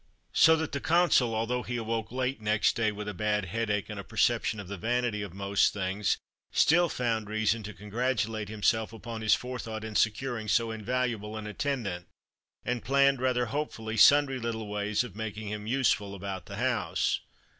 [0.33, 3.99] So that the Consul, although he awoke late next day with a bad headache and
[3.99, 6.17] a perception of the vanity of most things,
[6.51, 12.07] still found reason to congratulate himself upon his forethought in securing so invaluable an attendant,
[12.65, 17.19] and planned, rather hopefully, sundry little ways of making him useful about the house.